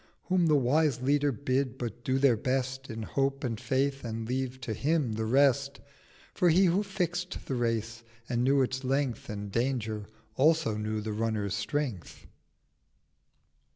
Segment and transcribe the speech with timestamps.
[0.29, 4.59] Whom the wise Leader bid but Do their Best In Hope and Faith, and leave
[4.61, 5.79] to Him the rest,
[6.33, 11.13] For He who fix'd the Race, and knew its Length And Danger, also knew the
[11.13, 12.25] Runner's Strength.